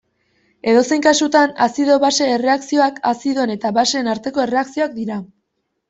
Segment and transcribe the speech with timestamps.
[0.71, 5.25] Edozein kasutan, azido-base erreakzioak azidoen eta baseen arteko erreakzioak dira.